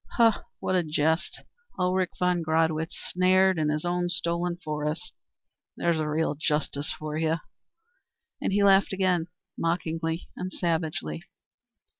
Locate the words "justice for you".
6.33-7.37